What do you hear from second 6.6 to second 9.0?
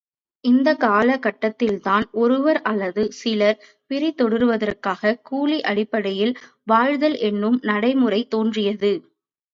வாழ்தல் என்னும் நடைமுறைத் தோன்றியது.